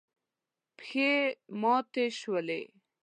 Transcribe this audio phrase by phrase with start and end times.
[0.77, 1.11] پښې
[1.61, 2.61] ماتې شولې.